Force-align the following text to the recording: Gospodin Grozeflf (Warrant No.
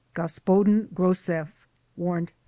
Gospodin 0.15 0.87
Grozeflf 0.95 1.53
(Warrant 1.95 2.29
No. 2.31 2.35